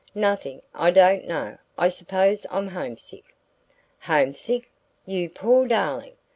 "Nothing...I 0.15 0.89
don't 0.89 1.27
know...I 1.27 1.87
suppose 1.89 2.47
I'm 2.49 2.69
homesick..." 2.69 3.35
"Homesick? 3.99 4.71
You 5.05 5.29
poor 5.29 5.67
darling! 5.67 6.15